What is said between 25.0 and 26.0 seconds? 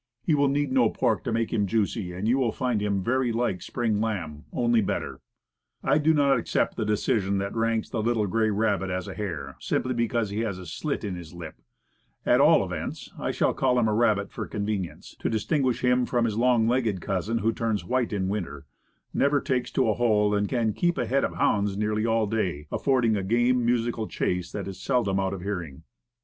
out of hearing.